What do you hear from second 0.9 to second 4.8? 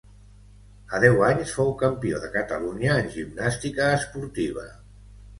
A deu anys fou campió de Catalunya en gimnàstica esportiva.